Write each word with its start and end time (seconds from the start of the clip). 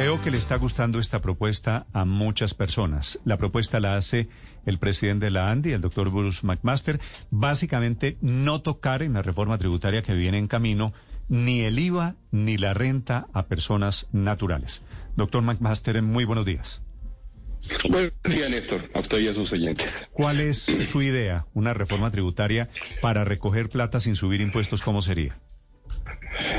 Veo 0.00 0.22
que 0.22 0.30
le 0.30 0.38
está 0.38 0.56
gustando 0.56 0.98
esta 0.98 1.20
propuesta 1.20 1.86
a 1.92 2.06
muchas 2.06 2.54
personas. 2.54 3.20
La 3.26 3.36
propuesta 3.36 3.80
la 3.80 3.98
hace 3.98 4.30
el 4.64 4.78
presidente 4.78 5.26
de 5.26 5.30
la 5.30 5.50
ANDI, 5.50 5.72
el 5.72 5.82
doctor 5.82 6.08
Bruce 6.08 6.40
McMaster, 6.42 6.98
básicamente 7.30 8.16
no 8.22 8.62
tocar 8.62 9.02
en 9.02 9.12
la 9.12 9.20
reforma 9.20 9.58
tributaria 9.58 10.00
que 10.02 10.14
viene 10.14 10.38
en 10.38 10.48
camino 10.48 10.94
ni 11.28 11.60
el 11.60 11.78
IVA 11.78 12.16
ni 12.30 12.56
la 12.56 12.72
renta 12.72 13.26
a 13.34 13.44
personas 13.44 14.08
naturales. 14.10 14.84
Doctor 15.16 15.42
McMaster, 15.42 16.00
muy 16.00 16.24
buenos 16.24 16.46
días. 16.46 16.80
Buenos 17.90 18.14
días, 18.24 18.48
Néstor, 18.48 18.90
a 18.94 19.00
usted 19.00 19.18
y 19.18 19.28
a 19.28 19.34
sus 19.34 19.52
oyentes. 19.52 20.08
¿Cuál 20.12 20.40
es 20.40 20.60
su 20.62 21.02
idea? 21.02 21.44
¿Una 21.52 21.74
reforma 21.74 22.10
tributaria 22.10 22.70
para 23.02 23.26
recoger 23.26 23.68
plata 23.68 24.00
sin 24.00 24.16
subir 24.16 24.40
impuestos? 24.40 24.80
¿Cómo 24.80 25.02
sería? 25.02 25.38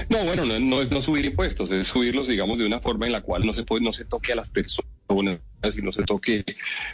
No, 0.10 0.24
bueno, 0.26 0.46
no, 0.46 0.82
es 0.82 0.92
no 0.92 1.02
subir 1.02 1.26
impuestos, 1.26 1.72
es 1.72 1.88
subirlos, 1.88 2.28
digamos, 2.28 2.58
de 2.58 2.66
una 2.66 2.80
forma 2.80 3.06
en 3.06 3.14
la 3.14 3.22
cual 3.22 3.46
no 3.46 3.54
se 3.54 3.64
puede, 3.64 3.84
no 3.84 3.94
se 3.94 4.06
toque 4.06 4.34
a 4.34 4.36
las 4.36 4.50
personas 4.50 4.92
si 5.70 5.82
no 5.82 5.92
se 5.92 6.04
toque 6.04 6.44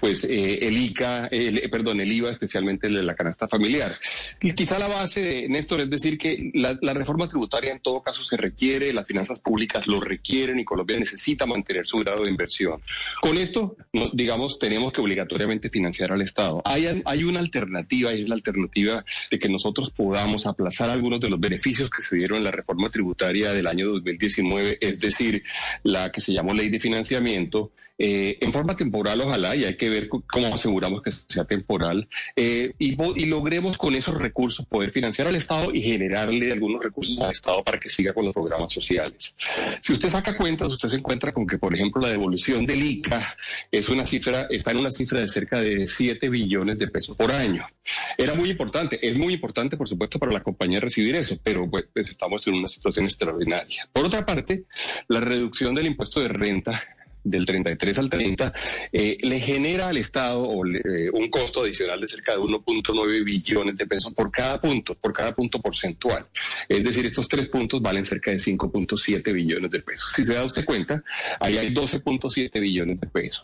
pues 0.01 0.25
eh, 0.25 0.59
el 0.67 0.77
ICA, 0.77 1.29
eh, 1.31 1.69
perdón, 1.69 2.01
el 2.01 2.11
IVA, 2.11 2.31
especialmente 2.31 2.89
la 2.89 3.15
canasta 3.15 3.47
familiar. 3.47 3.97
Y 4.41 4.53
quizá 4.53 4.79
la 4.79 4.87
base, 4.87 5.47
Néstor, 5.47 5.81
es 5.81 5.89
decir 5.89 6.17
que 6.17 6.51
la, 6.53 6.77
reforma 6.97 7.27
tributaria 7.27 7.71
en 7.71 7.79
todo 7.79 8.01
caso 8.01 8.23
se 8.23 8.35
requiere, 8.35 8.91
las 8.91 9.05
finanzas 9.05 9.39
públicas 9.39 9.85
lo 9.85 9.99
requieren 9.99 10.59
y 10.59 10.65
Colombia 10.65 10.97
necesita 10.97 11.45
mantener 11.45 11.85
su 11.85 11.97
grado 11.99 12.23
de 12.23 12.31
inversión. 12.31 12.81
Con 13.21 13.37
esto, 13.37 13.77
digamos, 14.13 14.57
tenemos 14.57 14.91
que 14.91 15.01
obligatoriamente 15.01 15.69
financiar 15.69 16.11
al 16.11 16.23
Estado. 16.23 16.61
Hay, 16.65 17.01
hay 17.05 17.23
una 17.23 17.39
alternativa 17.39 18.13
y 18.13 18.23
es 18.23 18.29
la 18.29 18.35
alternativa 18.35 19.05
de 19.29 19.39
que 19.39 19.47
nosotros 19.47 19.91
podamos 19.91 20.47
aplazar 20.47 20.89
algunos 20.89 21.19
de 21.19 21.29
los 21.29 21.39
beneficios 21.39 21.89
que 21.89 22.01
se 22.01 22.15
dieron 22.15 22.39
en 22.39 22.45
la 22.45 22.51
reforma 22.51 22.89
tributaria 22.89 23.53
del 23.53 23.67
año 23.67 23.87
2019, 23.89 24.79
es 24.81 24.99
decir, 24.99 25.43
la 25.83 26.11
que 26.11 26.21
se 26.21 26.33
llamó 26.33 26.53
ley 26.53 26.69
de 26.69 26.79
financiamiento 26.79 27.71
eh, 27.99 28.37
en 28.41 28.51
forma 28.57 28.75
temporal, 28.75 29.21
ojalá, 29.21 29.55
y 29.55 29.65
hay 29.65 29.77
que 29.77 29.89
ver 29.89 30.07
cómo 30.07 30.53
aseguramos 30.53 31.03
que 31.03 31.11
sea 31.27 31.45
temporal, 31.45 32.07
eh, 32.35 32.73
y, 32.79 32.95
logremos 33.27 33.77
con 33.77 33.93
esos 33.93 34.15
recursos 34.15 34.65
poder 34.65 34.91
financiar 34.91 35.27
al 35.27 35.35
Estado 35.35 35.73
y 35.73 35.81
generarle 35.81 36.51
algunos 36.51 36.83
recursos 36.83 37.19
al 37.19 37.31
Estado 37.31 37.63
para 37.63 37.79
que 37.79 37.89
siga 37.89 38.13
con 38.13 38.25
los 38.25 38.33
programas 38.33 38.73
sociales. 38.73 39.35
Si 39.81 39.93
usted 39.93 40.09
saca 40.09 40.35
cuentas, 40.35 40.71
usted 40.71 40.89
se 40.89 40.97
encuentra 40.97 41.31
con 41.31 41.45
que, 41.45 41.57
por 41.59 41.73
ejemplo, 41.75 42.01
la 42.01 42.09
devolución 42.09 42.65
del 42.65 42.83
ICA 42.83 43.37
es 43.71 43.89
una 43.89 44.05
cifra, 44.07 44.47
está 44.49 44.71
en 44.71 44.77
una 44.77 44.91
cifra 44.91 45.21
de 45.21 45.27
cerca 45.27 45.59
de 45.59 45.85
7 45.85 46.29
billones 46.29 46.79
de 46.79 46.87
pesos 46.87 47.15
por 47.15 47.31
año. 47.31 47.65
Era 48.17 48.33
muy 48.33 48.49
importante, 48.49 48.99
es 49.07 49.17
muy 49.17 49.33
importante, 49.33 49.77
por 49.77 49.87
supuesto, 49.87 50.17
para 50.17 50.31
la 50.31 50.41
compañía 50.41 50.79
recibir 50.79 51.15
eso, 51.15 51.37
pero 51.43 51.69
pues, 51.69 51.85
estamos 51.93 52.47
en 52.47 52.55
una 52.55 52.67
situación 52.67 53.05
extraordinaria. 53.05 53.87
Por 53.93 54.05
otra 54.05 54.25
parte, 54.25 54.63
la 55.09 55.19
reducción 55.19 55.75
del 55.75 55.87
impuesto 55.87 56.19
de 56.19 56.29
renta 56.29 56.96
del 57.29 57.45
33 57.45 57.97
al 57.99 58.09
30, 58.09 58.53
eh, 58.91 59.17
le 59.21 59.39
genera 59.39 59.89
al 59.89 59.97
Estado 59.97 60.45
eh, 60.65 61.09
un 61.11 61.29
costo 61.29 61.61
adicional 61.61 61.99
de 61.99 62.07
cerca 62.07 62.33
de 62.33 62.39
1.9 62.39 63.23
billones 63.23 63.75
de 63.75 63.85
pesos 63.85 64.13
por 64.13 64.31
cada 64.31 64.59
punto, 64.59 64.95
por 64.95 65.13
cada 65.13 65.33
punto 65.33 65.61
porcentual. 65.61 66.25
Es 66.67 66.83
decir, 66.83 67.05
estos 67.05 67.27
tres 67.27 67.47
puntos 67.47 67.81
valen 67.81 68.05
cerca 68.05 68.31
de 68.31 68.37
5.7 68.37 69.33
billones 69.33 69.71
de 69.71 69.79
pesos. 69.81 70.11
Si 70.13 70.23
se 70.23 70.33
da 70.33 70.43
usted 70.43 70.65
cuenta, 70.65 71.03
ahí 71.39 71.57
hay 71.57 71.73
12.7 71.73 72.59
billones 72.59 72.99
de 72.99 73.07
pesos. 73.07 73.43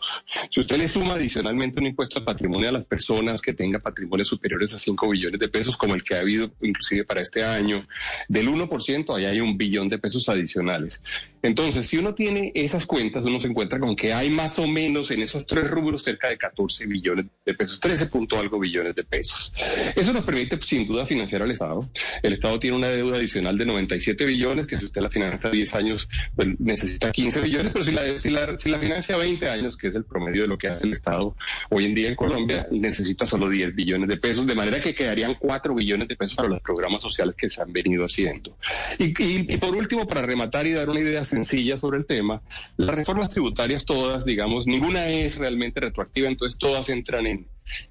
Si 0.50 0.60
usted 0.60 0.76
le 0.76 0.88
suma 0.88 1.14
adicionalmente 1.14 1.80
un 1.80 1.86
impuesto 1.86 2.18
al 2.18 2.24
patrimonio 2.24 2.68
a 2.68 2.72
las 2.72 2.86
personas 2.86 3.40
que 3.40 3.54
tengan 3.54 3.80
patrimonios 3.80 4.28
superiores 4.28 4.74
a 4.74 4.78
5 4.78 5.08
billones 5.08 5.40
de 5.40 5.48
pesos, 5.48 5.76
como 5.76 5.94
el 5.94 6.02
que 6.02 6.14
ha 6.14 6.20
habido 6.20 6.52
inclusive 6.62 7.04
para 7.04 7.20
este 7.20 7.44
año, 7.44 7.86
del 8.28 8.48
1%, 8.48 9.16
ahí 9.16 9.24
hay 9.26 9.40
un 9.40 9.56
billón 9.56 9.88
de 9.88 9.98
pesos 9.98 10.28
adicionales. 10.28 11.02
Entonces, 11.42 11.86
si 11.86 11.98
uno 11.98 12.14
tiene 12.14 12.52
esas 12.54 12.86
cuentas, 12.86 13.24
uno 13.24 13.40
se 13.40 13.48
encuentra 13.48 13.73
con 13.78 13.96
que 13.96 14.12
hay 14.12 14.30
más 14.30 14.58
o 14.58 14.66
menos 14.66 15.10
en 15.10 15.22
esos 15.22 15.46
tres 15.46 15.70
rubros 15.70 16.02
cerca 16.02 16.28
de 16.28 16.38
14 16.38 16.86
billones 16.86 17.26
de 17.44 17.54
pesos, 17.54 17.80
13 17.80 18.06
punto 18.06 18.38
algo 18.38 18.58
billones 18.58 18.94
de 18.94 19.04
pesos. 19.04 19.52
Eso 19.94 20.12
nos 20.12 20.24
permite 20.24 20.58
sin 20.60 20.86
duda 20.86 21.06
financiar 21.06 21.42
al 21.42 21.50
Estado. 21.50 21.88
El 22.22 22.32
Estado 22.32 22.58
tiene 22.58 22.76
una 22.76 22.88
deuda 22.88 23.16
adicional 23.16 23.56
de 23.58 23.66
97 23.66 24.24
billones, 24.24 24.66
que 24.66 24.78
si 24.78 24.86
usted 24.86 25.00
la 25.00 25.10
financia 25.10 25.50
10 25.50 25.74
años, 25.74 26.08
pues 26.34 26.48
necesita 26.58 27.10
15 27.10 27.40
billones, 27.40 27.72
pero 27.72 27.84
si 27.84 27.92
la, 27.92 28.18
si, 28.18 28.30
la, 28.30 28.58
si 28.58 28.70
la 28.70 28.78
financia 28.78 29.16
20 29.16 29.48
años, 29.48 29.76
que 29.76 29.88
es 29.88 29.94
el 29.94 30.04
promedio 30.04 30.42
de 30.42 30.48
lo 30.48 30.58
que 30.58 30.68
hace 30.68 30.86
el 30.86 30.92
Estado 30.92 31.36
hoy 31.70 31.86
en 31.86 31.94
día 31.94 32.08
en 32.08 32.14
Colombia, 32.14 32.66
necesita 32.70 33.26
solo 33.26 33.48
10 33.48 33.74
billones 33.74 34.08
de 34.08 34.16
pesos, 34.16 34.46
de 34.46 34.54
manera 34.54 34.80
que 34.80 34.94
quedarían 34.94 35.36
4 35.38 35.74
billones 35.74 36.08
de 36.08 36.16
pesos 36.16 36.36
para 36.36 36.48
los 36.48 36.60
programas 36.60 37.02
sociales 37.02 37.34
que 37.36 37.50
se 37.50 37.60
han 37.60 37.72
venido 37.72 38.04
haciendo. 38.04 38.56
Y, 38.98 39.06
y, 39.22 39.54
y 39.54 39.56
por 39.58 39.74
último, 39.74 40.06
para 40.06 40.22
rematar 40.22 40.66
y 40.66 40.72
dar 40.72 40.88
una 40.88 41.00
idea 41.00 41.24
sencilla 41.24 41.78
sobre 41.78 41.98
el 41.98 42.06
tema, 42.06 42.42
las 42.76 42.94
reformas 42.94 43.30
tributarias 43.30 43.63
todas, 43.84 44.24
digamos, 44.24 44.66
ninguna 44.66 45.08
es 45.08 45.36
realmente 45.36 45.80
retroactiva, 45.80 46.28
entonces 46.28 46.58
todas 46.58 46.88
entran 46.90 47.26
en, 47.26 47.46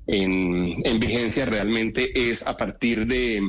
en, 0.07 0.99
vigencia 0.99 1.45
realmente 1.45 2.29
es 2.29 2.45
a 2.45 2.55
partir 2.55 3.05
de 3.07 3.41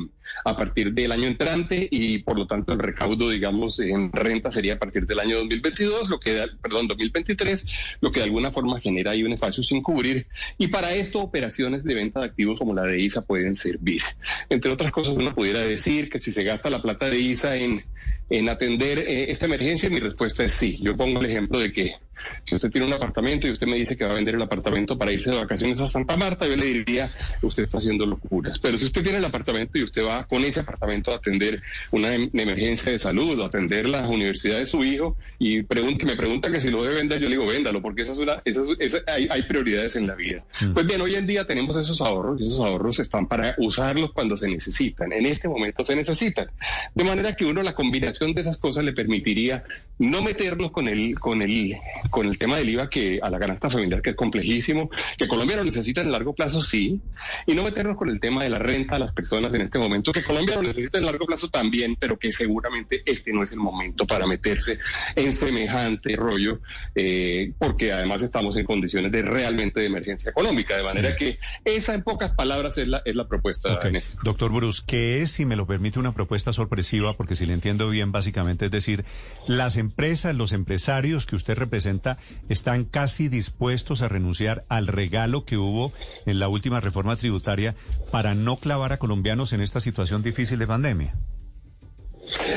a 0.43 0.55
partir 0.55 0.91
del 0.91 1.11
año 1.11 1.27
entrante 1.27 1.87
y 1.89 2.19
por 2.19 2.37
lo 2.37 2.47
tanto 2.47 2.73
el 2.73 2.79
recaudo 2.79 3.29
digamos 3.29 3.79
en 3.79 4.11
renta 4.11 4.51
sería 4.51 4.73
a 4.73 4.79
partir 4.79 5.05
del 5.05 5.19
año 5.19 5.37
2022 5.37 6.09
lo 6.09 6.19
que 6.19 6.33
da, 6.33 6.47
perdón 6.61 6.87
2023 6.87 7.97
lo 8.01 8.11
que 8.11 8.21
de 8.21 8.25
alguna 8.25 8.51
forma 8.51 8.81
genera 8.81 9.11
ahí 9.11 9.23
un 9.23 9.33
espacio 9.33 9.63
sin 9.63 9.83
cubrir 9.83 10.25
y 10.57 10.67
para 10.67 10.93
esto 10.93 11.19
operaciones 11.19 11.83
de 11.83 11.93
venta 11.93 12.21
de 12.21 12.25
activos 12.25 12.57
como 12.57 12.73
la 12.73 12.83
de 12.83 12.99
ISA 12.99 13.21
pueden 13.21 13.53
servir. 13.53 14.01
Entre 14.49 14.71
otras 14.71 14.91
cosas 14.91 15.13
uno 15.15 15.33
pudiera 15.35 15.59
decir 15.59 16.09
que 16.09 16.19
si 16.19 16.31
se 16.31 16.43
gasta 16.43 16.71
la 16.71 16.81
plata 16.81 17.07
de 17.09 17.19
ISA 17.19 17.57
en 17.57 17.85
en 18.29 18.49
atender 18.49 18.99
eh, 18.99 19.29
esta 19.29 19.45
emergencia? 19.45 19.89
Mi 19.89 19.99
respuesta 19.99 20.43
es 20.43 20.53
sí. 20.53 20.79
Yo 20.81 20.95
pongo 20.95 21.19
el 21.19 21.27
ejemplo 21.27 21.59
de 21.59 21.71
que 21.71 21.95
si 22.43 22.55
usted 22.55 22.69
tiene 22.69 22.87
un 22.87 22.93
apartamento 22.93 23.47
y 23.47 23.51
usted 23.51 23.67
me 23.67 23.75
dice 23.75 23.95
que 23.97 24.05
va 24.05 24.11
a 24.11 24.15
vender 24.15 24.35
el 24.35 24.41
apartamento 24.41 24.97
para 24.97 25.11
irse 25.11 25.31
de 25.31 25.37
vacaciones 25.37 25.79
a 25.81 25.87
Santa 25.87 26.15
Marta, 26.15 26.47
yo 26.47 26.55
le 26.55 26.65
diría, 26.65 27.13
usted 27.41 27.63
está 27.63 27.77
haciendo 27.77 28.05
locuras. 28.05 28.59
Pero 28.59 28.77
si 28.77 28.85
usted 28.85 29.03
tiene 29.03 29.17
el 29.17 29.25
apartamento 29.25 29.77
y 29.77 29.83
usted 29.83 30.03
va 30.03 30.25
con 30.25 30.43
ese 30.43 30.61
apartamento 30.61 31.11
a 31.11 31.15
atender 31.15 31.61
una, 31.91 32.13
em, 32.13 32.29
emergencia 32.33 32.91
de 32.91 32.99
salud 32.99 33.39
o 33.39 33.45
atender 33.45 33.87
la 33.87 34.07
universidad 34.07 34.59
de 34.59 34.65
su 34.65 34.83
hijo 34.83 35.17
y 35.39 35.63
pregunta, 35.63 36.05
me 36.05 36.15
pregunta 36.15 36.51
que 36.51 36.61
si 36.61 36.69
lo 36.69 36.83
debe 36.83 36.95
vender, 36.95 37.19
yo 37.19 37.27
le 37.27 37.35
digo, 37.35 37.47
véndalo, 37.47 37.81
porque 37.81 38.03
eso 38.03 38.13
es 38.13 38.19
una, 38.19 38.41
eso 38.45 38.65
hay, 39.07 39.27
hay, 39.29 39.43
prioridades 39.43 39.95
en 39.95 40.07
la 40.07 40.15
vida. 40.15 40.43
Mm. 40.61 40.73
Pues 40.73 40.87
bien, 40.87 41.01
hoy 41.01 41.15
en 41.15 41.27
día 41.27 41.45
tenemos 41.45 41.75
esos 41.75 42.01
ahorros 42.01 42.39
y 42.41 42.47
esos 42.47 42.59
ahorros 42.59 42.99
están 42.99 43.27
para 43.27 43.55
usarlos 43.57 44.11
cuando 44.13 44.37
se 44.37 44.47
necesitan. 44.47 45.11
En 45.11 45.25
este 45.25 45.47
momento 45.47 45.83
se 45.83 45.95
necesitan. 45.95 46.49
De 46.93 47.03
manera 47.03 47.35
que 47.35 47.45
uno 47.45 47.61
la 47.61 47.73
combinación 47.95 48.33
de 48.33 48.41
esas 48.41 48.57
cosas 48.57 48.83
le 48.83 48.93
permitiría 48.93 49.63
no 49.97 50.21
meternos 50.21 50.71
con 50.71 50.87
el, 50.87 51.17
con 51.17 51.41
el, 51.41 51.77
con 52.09 52.27
el 52.27 52.37
tema 52.37 52.57
del 52.57 52.69
IVA 52.69 52.89
que 52.89 53.19
a 53.21 53.29
la 53.29 53.39
canasta 53.39 53.69
familiar, 53.69 54.01
que 54.01 54.09
es 54.09 54.15
complejísimo, 54.15 54.89
que 55.17 55.27
Colombia 55.27 55.55
lo 55.55 55.63
necesita 55.63 56.01
en 56.01 56.11
largo 56.11 56.33
plazo, 56.33 56.61
sí, 56.61 56.99
y 57.45 57.53
no 57.53 57.63
meternos 57.63 57.95
con 57.95 58.09
el 58.09 58.19
tema 58.19 58.43
de 58.43 58.49
la 58.49 58.59
renta 58.59 58.97
a 58.97 58.99
las 58.99 59.13
personas 59.13 59.53
en 59.53 59.61
este 59.61 59.79
momento, 59.79 60.11
que 60.11 60.23
Colombia 60.23 60.55
lo 60.55 60.63
necesita 60.63 60.97
en 60.97 61.05
largo 61.05 61.25
plazo 61.25 61.47
también, 61.49 61.95
pero 61.97 62.19
que 62.19 62.31
seguramente 62.31 63.03
este 63.05 63.31
no 63.31 63.43
es 63.43 63.53
el 63.53 63.59
momento 63.59 64.05
para 64.05 64.27
meterse 64.27 64.79
en 65.15 65.31
semejante 65.31 66.15
rollo, 66.17 66.59
eh, 66.93 67.53
porque 67.57 67.93
además 67.93 68.21
estamos 68.21 68.57
en 68.57 68.65
condiciones 68.65 69.11
de 69.13 69.21
realmente 69.21 69.79
de 69.79 69.85
emergencia 69.85 70.31
económica, 70.31 70.75
de 70.75 70.83
manera 70.83 71.15
que 71.15 71.39
esa 71.63 71.93
en 71.93 72.03
pocas 72.03 72.33
palabras 72.33 72.77
es 72.77 72.87
la, 72.87 73.01
es 73.05 73.15
la 73.15 73.27
propuesta. 73.27 73.79
Doctor 74.23 74.51
Bruce, 74.51 74.83
¿qué 74.85 75.21
es, 75.21 75.31
si 75.31 75.45
me 75.45 75.55
lo 75.55 75.65
permite, 75.65 75.99
una 75.99 76.13
propuesta 76.13 76.51
sorpresiva? 76.51 77.15
Porque 77.15 77.35
si 77.35 77.45
le 77.45 77.53
entiendo 77.53 77.84
bien, 77.89 78.11
básicamente, 78.11 78.65
es 78.65 78.71
decir, 78.71 79.05
las 79.47 79.77
empresas, 79.77 80.35
los 80.35 80.51
empresarios 80.51 81.25
que 81.25 81.35
usted 81.35 81.55
representa 81.55 82.17
están 82.49 82.85
casi 82.85 83.27
dispuestos 83.27 84.01
a 84.01 84.07
renunciar 84.07 84.65
al 84.69 84.87
regalo 84.87 85.45
que 85.45 85.57
hubo 85.57 85.93
en 86.25 86.39
la 86.39 86.47
última 86.47 86.81
reforma 86.81 87.15
tributaria 87.15 87.75
para 88.11 88.35
no 88.35 88.57
clavar 88.57 88.93
a 88.93 88.97
colombianos 88.97 89.53
en 89.53 89.61
esta 89.61 89.79
situación 89.79 90.23
difícil 90.23 90.59
de 90.59 90.67
pandemia. 90.67 91.15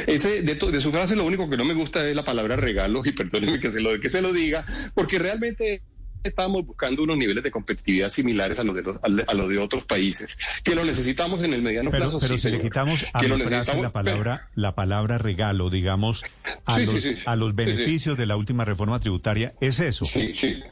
Ese, 0.06 0.43
de, 0.43 0.55
de, 0.55 0.81
su 0.81 0.91
frase 0.91 1.15
lo 1.15 1.25
único 1.25 1.49
que 1.50 1.56
no 1.56 1.65
me 1.65 1.75
gusta 1.75 2.06
es 2.09 2.17
la 2.17 2.25
palabra 2.25 2.56
regalo 2.56 3.03
y 3.05 3.12
perdóneme 3.12 3.61
que 3.61 3.70
se 3.70 3.81
lo, 3.81 4.00
que 4.00 4.08
se 4.08 4.23
lo 4.23 4.32
diga, 4.32 4.64
porque 4.94 5.19
realmente 5.19 5.82
estamos 6.23 6.67
buscando 6.67 7.03
unos 7.03 7.17
niveles 7.17 7.43
de 7.44 7.50
competitividad 7.50 8.09
similares 8.09 8.59
a 8.59 8.65
los 8.65 8.75
de, 8.75 9.25
a 9.26 9.35
los 9.35 9.49
de 9.49 9.59
otros 9.59 9.85
países, 9.85 10.38
que 10.62 10.75
lo 10.75 10.85
necesitamos 10.85 11.43
en 11.43 11.55
el 11.55 11.62
mediano 11.62 11.91
plazo. 11.91 12.19
Pero 12.20 12.38
si 12.38 12.50
le 12.50 12.61
quitamos 12.61 13.05
a 13.12 13.23
la 13.23 13.93
palabra, 13.93 14.49
la 14.55 14.75
palabra 14.75 15.19
regalo, 15.19 15.70
digamos, 15.70 16.25
a 16.65 16.79
los, 16.79 17.05
a 17.25 17.37
los 17.37 17.55
beneficios 17.55 18.17
de 18.19 18.26
la 18.26 18.37
última 18.37 18.65
reforma 18.65 19.00
tributaria, 19.00 19.55
¿es 19.61 19.81
eso? 19.81 20.05
Sí, 20.05 20.32
sí. 20.35 20.62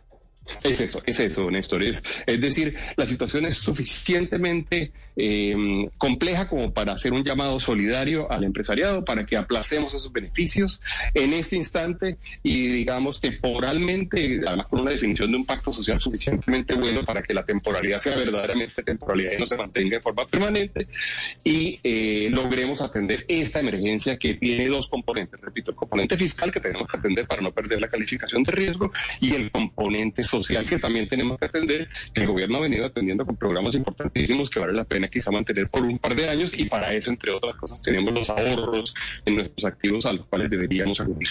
Es 0.62 0.80
eso, 0.80 1.02
es 1.06 1.20
eso, 1.20 1.50
Néstor. 1.50 1.82
Es, 1.82 2.02
es 2.26 2.40
decir, 2.40 2.76
la 2.96 3.06
situación 3.06 3.46
es 3.46 3.58
suficientemente 3.58 4.92
eh, 5.16 5.88
compleja 5.96 6.48
como 6.48 6.72
para 6.72 6.92
hacer 6.92 7.12
un 7.12 7.24
llamado 7.24 7.58
solidario 7.58 8.30
al 8.30 8.44
empresariado 8.44 9.04
para 9.04 9.24
que 9.24 9.36
aplacemos 9.36 9.94
esos 9.94 10.12
beneficios 10.12 10.80
en 11.14 11.32
este 11.32 11.56
instante 11.56 12.18
y 12.42 12.66
digamos 12.68 13.20
temporalmente, 13.20 14.40
además 14.46 14.66
con 14.66 14.80
una 14.80 14.90
definición 14.90 15.30
de 15.30 15.38
un 15.38 15.46
pacto 15.46 15.72
social 15.72 15.98
suficientemente 16.00 16.74
bueno 16.74 17.02
para 17.04 17.22
que 17.22 17.32
la 17.32 17.44
temporalidad 17.44 17.98
sea 17.98 18.16
verdaderamente 18.16 18.82
temporalidad 18.82 19.32
y 19.32 19.40
no 19.40 19.46
se 19.46 19.56
mantenga 19.56 19.96
en 19.96 20.02
forma 20.02 20.26
permanente 20.26 20.86
y 21.42 21.80
eh, 21.82 22.28
logremos 22.30 22.82
atender 22.82 23.24
esta 23.28 23.60
emergencia 23.60 24.18
que 24.18 24.34
tiene 24.34 24.68
dos 24.68 24.86
componentes, 24.86 25.40
repito, 25.40 25.70
el 25.70 25.76
componente 25.76 26.18
fiscal 26.18 26.52
que 26.52 26.60
tenemos 26.60 26.88
que 26.88 26.98
atender 26.98 27.26
para 27.26 27.40
no 27.40 27.52
perder 27.52 27.80
la 27.80 27.88
calificación 27.88 28.42
de 28.42 28.52
riesgo 28.52 28.92
y 29.20 29.34
el 29.34 29.50
componente 29.50 30.22
social 30.22 30.35
que 30.68 30.78
también 30.78 31.08
tenemos 31.08 31.38
que 31.38 31.46
atender, 31.46 31.88
que 32.12 32.22
el 32.22 32.28
gobierno 32.28 32.58
ha 32.58 32.60
venido 32.60 32.86
atendiendo 32.86 33.24
con 33.24 33.36
programas 33.36 33.74
importantísimos 33.74 34.50
que 34.50 34.60
vale 34.60 34.72
la 34.72 34.84
pena 34.84 35.08
quizá 35.08 35.30
mantener 35.30 35.68
por 35.68 35.82
un 35.82 35.98
par 35.98 36.14
de 36.14 36.28
años 36.28 36.52
y 36.56 36.66
para 36.66 36.92
eso, 36.92 37.10
entre 37.10 37.32
otras 37.32 37.56
cosas, 37.56 37.82
tenemos 37.82 38.12
los 38.12 38.30
ahorros 38.30 38.94
en 39.24 39.36
nuestros 39.36 39.64
activos 39.64 40.06
a 40.06 40.12
los 40.12 40.26
cuales 40.26 40.50
deberíamos 40.50 41.00
acudir. 41.00 41.28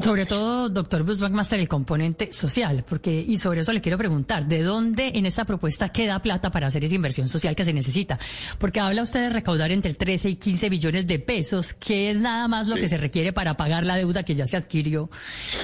Sobre 0.00 0.26
todo, 0.26 0.68
doctor 0.68 1.02
Bruce 1.02 1.20
McMaster, 1.22 1.58
el 1.58 1.68
componente 1.68 2.32
social, 2.32 2.84
porque, 2.88 3.24
y 3.26 3.36
sobre 3.38 3.62
eso 3.62 3.72
le 3.72 3.80
quiero 3.80 3.98
preguntar, 3.98 4.46
¿de 4.46 4.62
dónde 4.62 5.12
en 5.14 5.26
esta 5.26 5.44
propuesta 5.44 5.88
queda 5.88 6.22
plata 6.22 6.52
para 6.52 6.68
hacer 6.68 6.84
esa 6.84 6.94
inversión 6.94 7.26
social 7.26 7.56
que 7.56 7.64
se 7.64 7.72
necesita? 7.72 8.16
Porque 8.58 8.78
habla 8.78 9.02
usted 9.02 9.20
de 9.22 9.30
recaudar 9.30 9.72
entre 9.72 9.94
13 9.94 10.30
y 10.30 10.36
15 10.36 10.68
billones 10.68 11.06
de 11.08 11.18
pesos, 11.18 11.74
que 11.74 12.10
es 12.10 12.20
nada 12.20 12.46
más 12.46 12.68
lo 12.68 12.76
que 12.76 12.88
se 12.88 12.96
requiere 12.96 13.32
para 13.32 13.56
pagar 13.56 13.84
la 13.84 13.96
deuda 13.96 14.22
que 14.22 14.36
ya 14.36 14.46
se 14.46 14.56
adquirió 14.56 15.10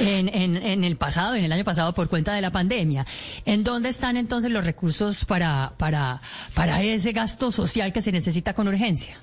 en, 0.01 0.29
en, 0.29 0.57
en 0.57 0.83
el 0.83 0.97
pasado, 0.97 1.37
en 1.37 1.45
el 1.45 1.53
año 1.53 1.65
pasado, 1.65 1.95
por 1.95 2.09
cuenta 2.09 2.35
de 2.35 2.41
la 2.41 2.51
pandemia. 2.51 3.07
¿En 3.45 3.63
dónde 3.63 3.89
están 3.89 4.17
entonces 4.17 4.51
los 4.51 4.65
recursos 4.65 5.25
para, 5.25 5.75
para, 5.79 6.21
para 6.55 6.83
ese 6.83 7.13
gasto 7.13 7.53
social 7.53 7.93
que 7.93 8.03
se 8.03 8.11
necesita 8.11 8.53
con 8.53 8.67
urgencia? 8.67 9.17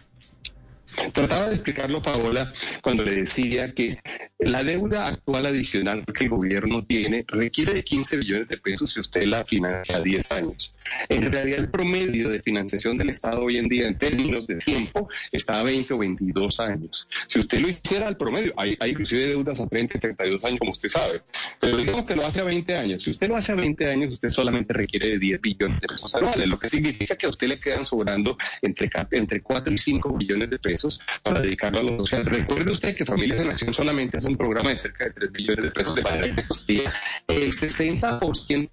Trataba 1.14 1.48
de 1.48 1.56
explicarlo, 1.56 2.02
Paola, 2.02 2.52
cuando 2.82 3.04
le 3.04 3.22
decía 3.22 3.74
que 3.74 3.98
la 4.42 4.64
deuda 4.64 5.08
actual 5.08 5.46
adicional 5.46 6.04
que 6.06 6.24
el 6.24 6.32
gobierno 6.32 6.84
tiene 6.84 7.24
requiere 7.28 7.74
de 7.74 7.84
15 7.84 8.18
billones 8.18 8.48
de 8.48 8.58
pesos 8.58 8.92
si 8.92 9.00
usted 9.00 9.24
la 9.26 9.46
financia 9.46 9.98
a 9.98 10.02
10 10.02 10.32
años. 10.32 10.74
En 11.10 11.32
realidad, 11.32 11.60
el 11.60 11.70
promedio 11.70 12.30
de 12.30 12.42
financiación 12.42 12.98
del 12.98 13.12
Estado 13.12 13.44
hoy 13.44 13.58
en 13.58 13.66
día, 13.66 13.88
en 13.88 13.98
términos 14.00 14.48
de 14.48 14.56
tiempo, 14.56 15.08
está 15.32 15.60
a 15.60 15.64
20 15.64 15.94
o 15.94 15.98
22 16.00 16.60
años. 16.60 17.08
Si 17.28 17.40
usted 17.40 17.60
lo 17.60 17.70
hiciera 17.70 18.08
al 18.08 18.18
promedio, 18.18 18.52
hay, 18.58 18.76
hay 18.80 18.92
inclusive 18.92 19.28
deudas 19.28 19.60
a 19.60 19.68
30 19.68 19.98
y 19.98 20.02
32 20.02 20.44
años, 20.44 20.60
como 20.60 20.72
usted 20.72 20.90
sabe, 20.90 21.22
pero 21.60 21.78
digamos 21.78 22.06
que 22.06 22.16
lo 22.16 22.26
hace 22.26 22.42
a 22.42 22.44
20 22.44 22.76
años. 22.76 23.04
Si 23.04 23.12
usted 23.12 23.28
lo 23.28 23.36
hace 23.36 23.52
a 23.52 23.56
20 23.56 23.92
años, 23.92 24.14
usted 24.14 24.30
solamente 24.30 24.74
requiere 24.74 25.10
de 25.10 25.20
10 25.20 25.40
billones 25.40 25.82
de 25.82 25.88
pesos 25.88 26.16
anuales, 26.16 26.48
lo 26.48 26.58
que 26.58 26.68
significa 26.68 27.16
que 27.16 27.28
a 27.28 27.30
usted 27.30 27.48
le 27.48 27.60
quedan 27.60 27.86
sobrando 27.86 28.36
entre, 28.64 28.90
entre 29.12 29.42
4 29.42 29.72
y 29.72 29.78
5 29.78 30.18
billones 30.18 30.50
de 30.50 30.58
pesos 30.58 31.00
para 31.22 31.42
dedicarlo 31.42 31.80
a 31.80 31.84
lo 31.84 31.98
social. 32.00 32.26
Recuerde 32.26 32.72
usted 32.72 32.96
que 32.96 33.06
Familias 33.06 33.40
en 33.40 33.52
Acción 33.52 33.74
solamente 33.74 34.18
hace 34.18 34.31
un 34.32 34.38
programa 34.38 34.72
de 34.72 34.78
cerca 34.78 35.06
de 35.06 35.12
3 35.12 35.32
billones 35.32 35.64
de 35.66 35.72
pesos 35.72 35.96
de 35.96 36.02
manera 36.02 36.36
que 36.36 36.48
costilla 36.48 36.94
el 37.28 37.52
60%. 37.52 38.70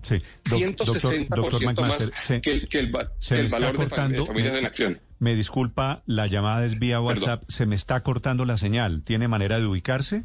Sí, 0.00 0.20
160% 0.44 1.80
más 1.80 2.12
que, 2.42 2.50
el, 2.50 2.68
que 2.68 2.78
el, 2.78 2.92
el 3.30 3.48
valor 3.48 3.76
cortando, 3.76 4.20
de, 4.20 4.26
Familias 4.26 4.58
en 4.58 4.66
Acción. 4.66 5.00
Me 5.18 5.34
disculpa, 5.34 6.02
la 6.04 6.26
llamada 6.26 6.66
es 6.66 6.78
vía 6.78 7.00
WhatsApp. 7.00 7.40
Perdón. 7.40 7.46
Se 7.48 7.64
me 7.64 7.74
está 7.74 8.02
cortando 8.02 8.44
la 8.44 8.58
señal. 8.58 9.02
¿Tiene 9.02 9.28
manera 9.28 9.58
de 9.58 9.66
ubicarse? 9.66 10.24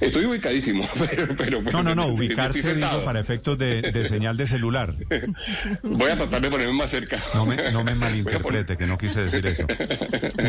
Estoy 0.00 0.24
ubicadísimo, 0.24 0.82
pero... 1.10 1.36
pero 1.36 1.62
no, 1.62 1.82
no, 1.82 1.94
no, 1.94 2.06
ubicarse 2.06 2.74
digo, 2.74 3.04
para 3.04 3.20
efectos 3.20 3.58
de, 3.58 3.82
de, 3.82 4.04
señal 4.04 4.36
de 4.36 4.46
celular. 4.46 4.94
Voy 5.82 6.10
a 6.10 6.16
tratar 6.16 6.40
de 6.40 6.50
ponerme 6.50 6.74
más 6.74 6.90
cerca. 6.90 7.18
No 7.34 7.46
me, 7.46 7.70
no 7.70 7.84
me 7.84 7.94
malinterprete, 7.96 8.76
que 8.76 8.86
no 8.86 8.98
quise 8.98 9.24
decir 9.24 9.46
eso. 9.46 9.66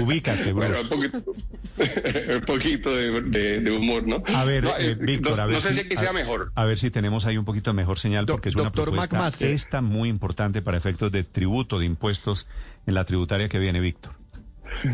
Ubícate, 0.02 0.54
Bruce. 0.54 0.70
Bueno, 0.70 0.80
un 0.82 0.90
poquito, 0.90 1.36
un 2.36 2.42
poquito 2.46 2.96
de, 2.96 3.22
de, 3.22 3.60
de, 3.62 3.72
humor, 3.72 4.08
¿no? 4.08 4.24
A 4.28 4.44
ver, 4.44 4.64
no, 4.64 4.78
eh, 4.78 4.96
Víctor, 4.96 5.38
no, 5.38 5.44
a 5.44 5.46
ver 5.46 5.56
no 5.56 5.62
sé 5.62 5.74
si, 5.74 5.90
si 5.90 5.98
sea 5.98 6.14
mejor. 6.14 6.52
A 6.56 6.66
ver 6.66 6.80
si 6.80 6.92
tenemos 6.92 7.26
ahí 7.26 7.38
un 7.38 7.46
poquito 7.46 7.72
de 7.72 7.76
mejor 7.76 8.00
señal, 8.00 8.26
porque 8.26 8.50
es 8.50 8.56
una 8.56 8.72
propuesta 8.72 9.18
McMaster. 9.18 9.52
esta 9.52 9.82
muy 9.82 10.10
importante 10.10 10.62
para 10.62 10.78
efectos 10.78 11.12
de 11.12 11.24
tributo, 11.24 11.80
de 11.80 11.86
impuestos 11.86 12.48
en 12.86 12.94
la 12.94 13.06
tributaria 13.06 13.50
que 13.50 13.60
viene, 13.60 13.80
Víctor. 13.80 14.19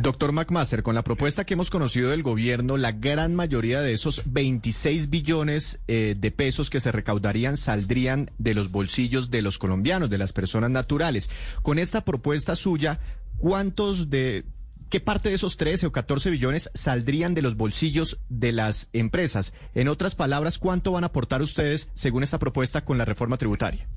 Doctor 0.01 0.31
McMaster, 0.31 0.81
con 0.81 0.95
la 0.95 1.03
propuesta 1.03 1.45
que 1.45 1.53
hemos 1.53 1.69
conocido 1.69 2.09
del 2.09 2.23
gobierno, 2.23 2.75
la 2.77 2.91
gran 2.91 3.35
mayoría 3.35 3.81
de 3.81 3.93
esos 3.93 4.23
26 4.25 5.09
billones 5.09 5.79
eh, 5.87 6.15
de 6.17 6.31
pesos 6.31 6.69
que 6.69 6.79
se 6.79 6.91
recaudarían 6.91 7.55
saldrían 7.55 8.31
de 8.37 8.55
los 8.55 8.71
bolsillos 8.71 9.29
de 9.29 9.41
los 9.41 9.57
colombianos, 9.57 10.09
de 10.09 10.17
las 10.17 10.33
personas 10.33 10.71
naturales. 10.71 11.29
Con 11.61 11.77
esta 11.77 12.01
propuesta 12.01 12.55
suya, 12.55 12.99
¿cuántos 13.37 14.09
de... 14.09 14.45
¿Qué 14.89 14.99
parte 14.99 15.29
de 15.29 15.35
esos 15.35 15.57
13 15.57 15.87
o 15.87 15.91
14 15.91 16.29
billones 16.29 16.69
saldrían 16.73 17.33
de 17.33 17.41
los 17.41 17.57
bolsillos 17.57 18.19
de 18.29 18.51
las 18.51 18.89
empresas? 18.93 19.53
En 19.73 19.87
otras 19.87 20.15
palabras, 20.15 20.59
¿cuánto 20.59 20.91
van 20.91 21.03
a 21.03 21.07
aportar 21.07 21.41
ustedes 21.41 21.89
según 21.93 22.23
esta 22.23 22.37
propuesta 22.37 22.85
con 22.85 22.97
la 22.97 23.05
reforma 23.05 23.37
tributaria? 23.37 23.87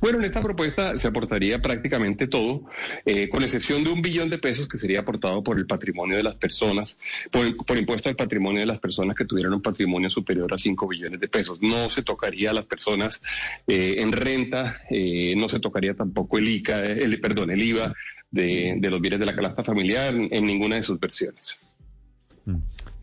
Bueno, 0.00 0.18
en 0.18 0.24
esta 0.24 0.40
propuesta 0.40 0.98
se 0.98 1.08
aportaría 1.08 1.60
prácticamente 1.60 2.26
todo, 2.26 2.64
eh, 3.04 3.28
con 3.28 3.42
excepción 3.42 3.82
de 3.84 3.90
un 3.90 4.00
billón 4.00 4.30
de 4.30 4.38
pesos 4.38 4.68
que 4.68 4.78
sería 4.78 5.00
aportado 5.00 5.42
por 5.42 5.58
el 5.58 5.66
patrimonio 5.66 6.16
de 6.16 6.22
las 6.22 6.36
personas, 6.36 6.98
por, 7.30 7.78
impuesto 7.78 8.08
al 8.08 8.16
patrimonio 8.16 8.60
de 8.60 8.66
las 8.66 8.78
personas 8.78 9.16
que 9.16 9.24
tuvieran 9.24 9.52
un 9.52 9.62
patrimonio 9.62 10.08
superior 10.08 10.52
a 10.52 10.58
5 10.58 10.88
billones 10.88 11.20
de 11.20 11.28
pesos. 11.28 11.60
No 11.60 11.90
se 11.90 12.02
tocaría 12.02 12.50
a 12.50 12.54
las 12.54 12.64
personas 12.64 13.22
eh, 13.66 13.96
en 13.98 14.12
renta, 14.12 14.82
eh, 14.90 15.34
no 15.36 15.48
se 15.48 15.60
tocaría 15.60 15.94
tampoco 15.94 16.38
el 16.38 16.48
ICA, 16.48 16.84
el, 16.84 17.20
perdón, 17.20 17.50
el 17.50 17.62
IVA 17.62 17.92
de, 18.30 18.76
de 18.78 18.90
los 18.90 19.00
bienes 19.00 19.20
de 19.20 19.26
la 19.26 19.34
canasta 19.34 19.64
familiar 19.64 20.14
en 20.14 20.46
ninguna 20.46 20.76
de 20.76 20.82
sus 20.82 20.98
versiones. 20.98 21.71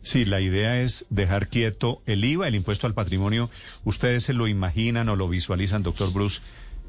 Sí, 0.02 0.24
la 0.24 0.40
idea 0.40 0.80
es 0.80 1.06
dejar 1.10 1.48
quieto 1.48 2.02
el 2.06 2.24
IVA, 2.24 2.48
el 2.48 2.54
impuesto 2.54 2.86
al 2.86 2.94
patrimonio. 2.94 3.50
¿Ustedes 3.84 4.24
se 4.24 4.32
lo 4.32 4.48
imaginan 4.48 5.08
o 5.08 5.16
lo 5.16 5.28
visualizan, 5.28 5.82
doctor 5.82 6.12
Bruce, 6.12 6.40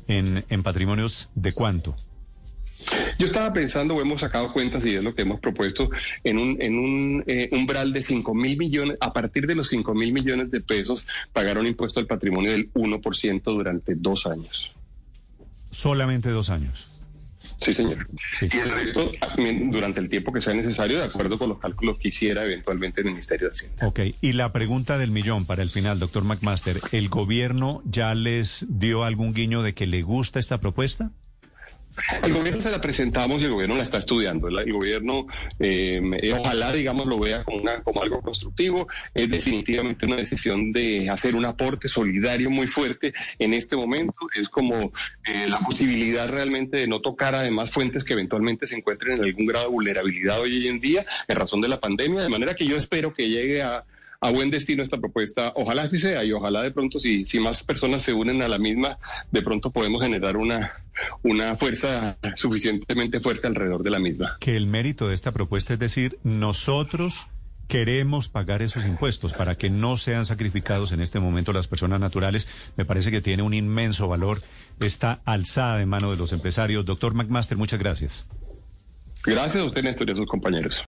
en, 0.08 0.46
en 0.50 0.64
patrimonios 0.64 1.30
de 1.36 1.54
cuánto? 1.54 1.96
Yo 3.20 3.26
estaba 3.26 3.54
pensando, 3.54 3.96
o 3.96 4.02
hemos 4.02 4.22
sacado 4.22 4.52
cuentas 4.52 4.86
y 4.86 4.96
es 4.96 5.04
lo 5.04 5.14
que 5.14 5.22
hemos 5.22 5.40
propuesto, 5.40 5.90
en 6.24 6.38
un, 6.38 6.58
en 6.62 6.78
un 6.78 7.24
eh, 7.28 7.50
umbral 7.52 7.94
de 7.94 8.02
5 8.02 8.34
mil 8.34 8.58
millones, 8.58 8.98
a 9.00 9.14
partir 9.14 9.46
de 9.46 9.56
los 9.56 9.68
5 9.70 9.94
mil 9.94 10.12
millones 10.12 10.52
de 10.52 10.62
pesos, 10.62 11.06
pagar 11.32 11.58
un 11.58 11.68
impuesto 11.68 12.00
al 12.00 12.08
patrimonio 12.08 12.52
del 12.52 12.72
1% 12.74 13.44
durante 13.44 13.96
dos 13.96 14.26
años. 14.26 14.74
Solamente 15.70 16.30
dos 16.30 16.50
años. 16.50 16.91
Sí, 17.62 17.74
señor. 17.74 18.06
Sí. 18.40 18.50
Y 18.52 18.58
el 18.58 18.72
resto 18.72 19.12
durante 19.66 20.00
el 20.00 20.10
tiempo 20.10 20.34
que 20.34 20.42
sea 20.42 20.54
necesario, 20.54 20.98
de 20.98 21.06
acuerdo 21.06 21.38
con 21.38 21.50
los 21.50 21.60
cálculos 21.60 22.00
que 22.00 22.08
hiciera 22.08 22.44
eventualmente 22.44 23.02
el 23.02 23.08
Ministerio 23.08 23.48
de 23.48 23.52
Hacienda. 23.52 23.88
Ok, 23.88 24.00
y 24.20 24.34
la 24.34 24.52
pregunta 24.52 24.98
del 24.98 25.12
millón 25.12 25.46
para 25.46 25.62
el 25.62 25.70
final, 25.70 26.00
doctor 26.00 26.24
McMaster, 26.24 26.80
¿el 26.92 27.10
gobierno 27.10 27.84
ya 27.86 28.16
les 28.16 28.66
dio 28.68 29.04
algún 29.04 29.34
guiño 29.34 29.62
de 29.62 29.74
que 29.74 29.86
le 29.86 30.02
gusta 30.02 30.40
esta 30.40 30.60
propuesta? 30.60 31.12
El 32.24 32.34
gobierno 32.34 32.62
se 32.62 32.72
la 32.72 32.80
presentamos 32.80 33.42
y 33.42 33.46
el 33.46 33.52
gobierno 33.52 33.76
la 33.76 33.84
está 33.84 33.98
estudiando. 33.98 34.48
El, 34.48 34.72
gobierno, 34.72 35.28
eh, 35.60 36.02
ojalá, 36.38 36.72
digamos, 36.72 37.08
lo 37.08 37.20
vea 37.20 37.44
como, 37.44 37.58
una, 37.58 37.82
como 37.82 38.02
algo 38.02 38.22
constructivo. 38.22 38.88
Es 39.14 39.30
definitivamente 39.30 40.06
una 40.06 40.16
decisión 40.16 40.72
de 40.72 41.10
hacer 41.10 41.36
un 41.36 41.46
aporte 41.46 41.88
solidario 41.88 42.50
muy 42.50 42.68
fuerte 42.68 43.14
en 43.40 43.54
este 43.54 43.76
momento. 43.76 44.28
Es 44.36 44.50
como 44.50 44.92
eh, 45.26 45.48
la 45.48 45.60
posibilidad 45.60 46.30
realmente 46.30 46.78
de 46.78 46.88
no 46.88 47.02
tocar 47.02 47.36
además 47.36 47.72
fuentes 47.72 48.04
que 48.04 48.14
eventualmente 48.14 48.68
se 48.68 48.78
encuentren 48.78 49.18
en 49.18 49.24
algún 49.24 49.46
grado 49.46 49.66
de 49.66 49.72
vulnerabilidad 49.72 50.40
hoy 50.40 50.68
en 50.68 50.80
día 50.80 51.06
en 51.28 51.36
razón 51.36 51.62
de 51.62 51.68
la 51.68 51.80
pandemia. 51.80 52.22
De 52.22 52.30
manera 52.30 52.56
que 52.56 52.66
yo 52.66 52.78
espero 52.78 53.14
que 53.14 53.30
llegue 53.30 53.62
a 53.62 53.84
a 54.22 54.30
buen 54.30 54.52
destino 54.52 54.84
esta 54.84 55.00
propuesta. 55.00 55.52
Ojalá 55.56 55.84
así 55.84 55.98
sea 55.98 56.24
y 56.24 56.32
ojalá 56.32 56.62
de 56.62 56.72
pronto 56.72 57.00
si, 57.00 57.26
si 57.26 57.40
más 57.40 57.64
personas 57.64 58.04
se 58.04 58.14
unen 58.14 58.42
a 58.44 58.48
la 58.48 58.60
misma, 58.60 59.00
de 59.32 59.42
pronto 59.42 59.72
podemos 59.72 60.02
generar 60.02 60.38
una, 60.38 60.72
una 61.24 61.56
fuerza 61.56 62.18
suficientemente 62.36 63.20
fuerte 63.20 63.48
alrededor 63.48 63.82
de 63.82 63.90
la 63.90 64.00
misma. 64.00 64.38
Que 64.40 64.56
el 64.56 64.68
mérito 64.68 65.08
de 65.08 65.16
esta 65.16 65.32
propuesta 65.32 65.74
es 65.74 65.80
decir, 65.80 66.20
nosotros 66.24 67.28
queremos 67.68 68.28
pagar 68.28 68.62
esos 68.62 68.86
impuestos 68.86 69.34
para 69.34 69.56
que 69.56 69.72
no 69.72 69.98
sean 69.98 70.28
sacrificados 70.28 70.92
en 70.92 71.02
este 71.02 71.20
momento 71.20 71.52
las 71.52 71.68
personas 71.68 72.00
naturales. 72.00 72.48
Me 72.78 72.86
parece 72.86 73.10
que 73.10 73.22
tiene 73.22 73.42
un 73.42 73.56
inmenso 73.56 74.08
valor 74.08 74.42
esta 74.80 75.22
alzada 75.26 75.78
de 75.78 75.88
mano 75.88 76.12
de 76.12 76.18
los 76.18 76.32
empresarios. 76.32 76.86
Doctor 76.86 77.16
McMaster, 77.16 77.58
muchas 77.58 77.80
gracias. 77.80 78.28
Gracias 79.24 79.64
a 79.64 79.66
usted, 79.66 79.84
Néstor, 79.84 80.10
y 80.10 80.14
a 80.14 80.16
sus 80.16 80.28
compañeros. 80.28 80.76